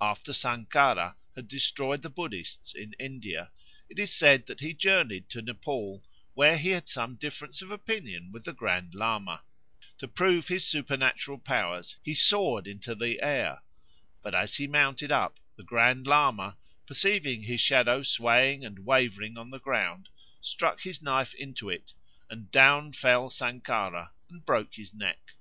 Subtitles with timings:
[0.00, 3.50] After Sankara had destroyed the Buddhists in India,
[3.88, 6.04] it is said that he journeyed to Nepaul,
[6.34, 9.42] where he had some difference of opinion with the Grand Lama.
[9.98, 13.62] To prove his supernatural powers, he soared into the air.
[14.22, 16.56] But as he mounted up the Grand Lama,
[16.86, 20.10] perceiving his shadow swaying and wavering on the ground,
[20.40, 21.92] struck his knife into it
[22.30, 25.32] and down fell Sankara and broke his neck.